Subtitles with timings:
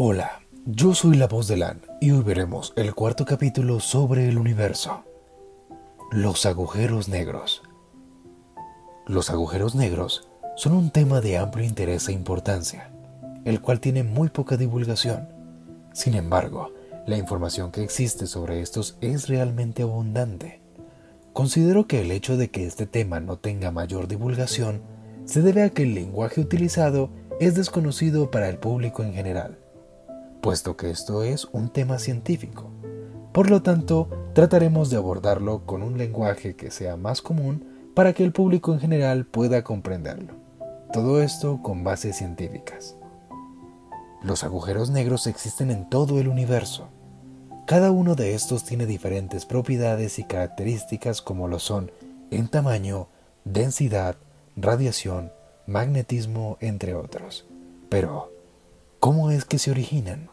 [0.00, 4.38] Hola, yo soy la voz de Lan y hoy veremos el cuarto capítulo sobre el
[4.38, 5.02] universo.
[6.12, 7.62] Los agujeros negros.
[9.08, 12.92] Los agujeros negros son un tema de amplio interés e importancia,
[13.44, 15.30] el cual tiene muy poca divulgación.
[15.94, 16.72] Sin embargo,
[17.08, 20.60] la información que existe sobre estos es realmente abundante.
[21.32, 24.80] Considero que el hecho de que este tema no tenga mayor divulgación
[25.24, 27.10] se debe a que el lenguaje utilizado
[27.40, 29.58] es desconocido para el público en general
[30.40, 32.70] puesto que esto es un tema científico.
[33.32, 38.24] Por lo tanto, trataremos de abordarlo con un lenguaje que sea más común para que
[38.24, 40.34] el público en general pueda comprenderlo.
[40.92, 42.96] Todo esto con bases científicas.
[44.22, 46.88] Los agujeros negros existen en todo el universo.
[47.66, 51.92] Cada uno de estos tiene diferentes propiedades y características como lo son
[52.30, 53.08] en tamaño,
[53.44, 54.16] densidad,
[54.56, 55.30] radiación,
[55.66, 57.46] magnetismo, entre otros.
[57.88, 58.32] Pero,
[59.00, 60.28] ¿cómo es que se originan?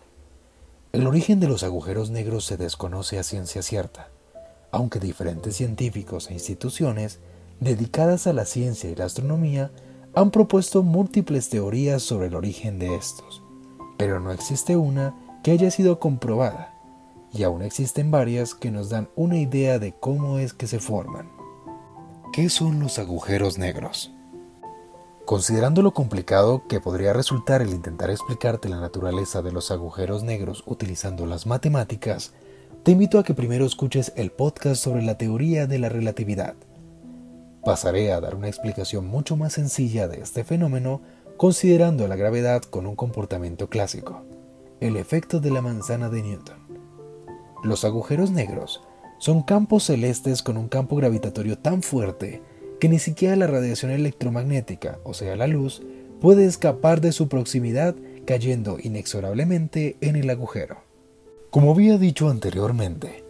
[0.91, 4.09] El origen de los agujeros negros se desconoce a ciencia cierta,
[4.71, 7.19] aunque diferentes científicos e instituciones
[7.59, 9.71] dedicadas a la ciencia y la astronomía
[10.15, 13.43] han propuesto múltiples teorías sobre el origen de estos,
[13.97, 16.73] pero no existe una que haya sido comprobada,
[17.31, 21.29] y aún existen varias que nos dan una idea de cómo es que se forman.
[22.33, 24.14] ¿Qué son los agujeros negros?
[25.25, 30.63] Considerando lo complicado que podría resultar el intentar explicarte la naturaleza de los agujeros negros
[30.67, 32.33] utilizando las matemáticas,
[32.83, 36.53] te invito a que primero escuches el podcast sobre la teoría de la relatividad.
[37.63, 41.01] Pasaré a dar una explicación mucho más sencilla de este fenómeno
[41.37, 44.21] considerando la gravedad con un comportamiento clásico,
[44.79, 46.57] el efecto de la manzana de Newton.
[47.63, 48.83] Los agujeros negros
[49.17, 52.43] son campos celestes con un campo gravitatorio tan fuerte
[52.79, 55.81] que ni siquiera la radiación electromagnética, o sea la luz,
[56.21, 57.95] puede escapar de su proximidad
[58.25, 60.77] cayendo inexorablemente en el agujero.
[61.51, 63.23] Como había dicho anteriormente,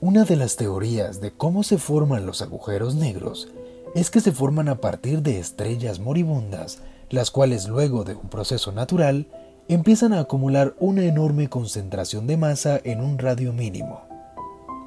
[0.00, 3.48] una de las teorías de cómo se forman los agujeros negros
[3.94, 8.72] es que se forman a partir de estrellas moribundas, las cuales luego de un proceso
[8.72, 9.28] natural
[9.68, 14.02] empiezan a acumular una enorme concentración de masa en un radio mínimo,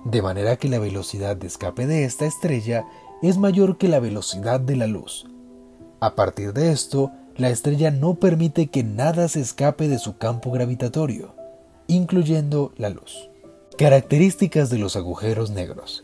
[0.03, 2.85] de manera que la velocidad de escape de esta estrella
[3.28, 5.25] es mayor que la velocidad de la luz.
[6.00, 10.52] A partir de esto, la estrella no permite que nada se escape de su campo
[10.52, 11.34] gravitatorio,
[11.88, 13.30] incluyendo la luz.
[13.78, 16.03] Características de los agujeros negros.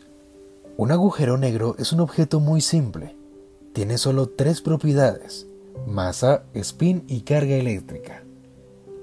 [0.76, 3.16] Un agujero negro es un objeto muy simple.
[3.72, 5.46] Tiene solo tres propiedades,
[5.86, 8.24] masa, spin y carga eléctrica.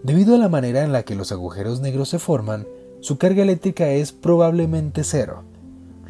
[0.03, 2.67] Debido a la manera en la que los agujeros negros se forman,
[2.99, 5.43] su carga eléctrica es probablemente cero,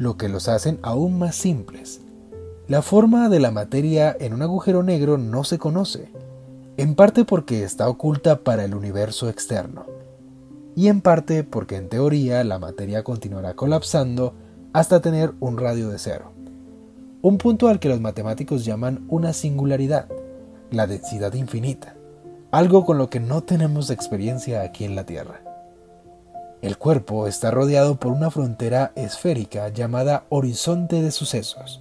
[0.00, 2.00] lo que los hacen aún más simples.
[2.68, 6.10] La forma de la materia en un agujero negro no se conoce,
[6.78, 9.84] en parte porque está oculta para el universo externo,
[10.74, 14.32] y en parte porque en teoría la materia continuará colapsando
[14.72, 16.32] hasta tener un radio de cero,
[17.20, 20.08] un punto al que los matemáticos llaman una singularidad,
[20.70, 21.94] la densidad infinita,
[22.52, 25.49] algo con lo que no tenemos experiencia aquí en la Tierra.
[26.62, 31.80] El cuerpo está rodeado por una frontera esférica llamada horizonte de sucesos,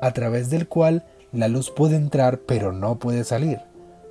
[0.00, 3.60] a través del cual la luz puede entrar pero no puede salir,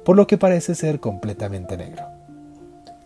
[0.03, 2.03] por lo que parece ser completamente negro.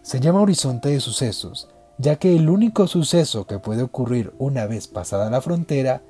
[0.02, 4.88] Se llama horizonte de sucesos, ya que el único suceso que puede ocurrir una vez
[4.88, 6.02] pasada la frontera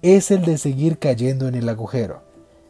[0.00, 2.22] es el de seguir cayendo en el agujero,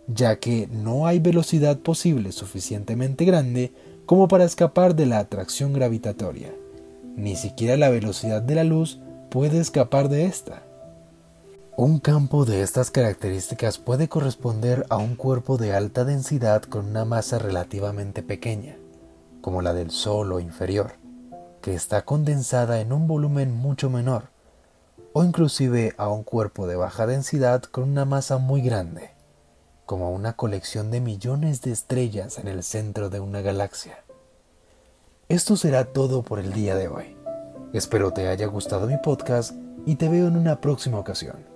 [0.08, 3.72] ya que no hay velocidad posible suficientemente grande
[4.04, 6.52] como para escapar de la atracción gravitatoria.
[7.16, 9.00] Ni siquiera la velocidad de la luz
[9.30, 10.62] puede escapar de esta.
[11.76, 17.04] Un campo de estas características puede corresponder a un cuerpo de alta densidad con una
[17.04, 18.76] masa relativamente pequeña,
[19.40, 20.92] como la del Sol o inferior,
[21.60, 24.30] que está condensada en un volumen mucho menor,
[25.12, 29.10] o inclusive a un cuerpo de baja densidad con una masa muy grande,
[29.86, 33.98] como una colección de millones de estrellas en el centro de una galaxia.
[35.28, 37.16] Esto será todo por el día de hoy.
[37.72, 39.52] Espero te haya gustado mi podcast
[39.86, 41.46] y te veo en una próxima ocasión.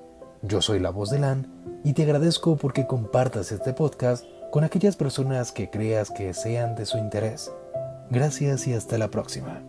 [0.42, 4.96] Yo soy la voz de LAN y te agradezco porque compartas este podcast con aquellas
[4.96, 7.52] personas que creas que sean de su interés.
[8.08, 9.62] Gracias y hasta la próxima.